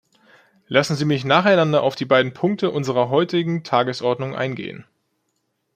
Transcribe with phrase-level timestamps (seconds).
[0.67, 4.85] Lassen Sie mich nacheinander auf die beiden Punkte unserer heutigen Tagesordnung eingehen.